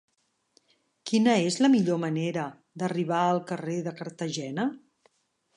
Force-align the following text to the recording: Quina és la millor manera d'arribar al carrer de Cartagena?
Quina 1.11 1.35
és 1.49 1.57
la 1.65 1.69
millor 1.75 2.01
manera 2.05 2.45
d'arribar 2.83 3.23
al 3.27 3.45
carrer 3.53 3.79
de 3.89 3.97
Cartagena? 4.03 4.71